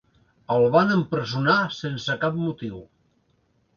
El 0.53 0.63
van 0.75 0.93
empresonar 0.95 1.57
sense 1.81 2.17
cap 2.25 2.43
motiu. 2.47 2.85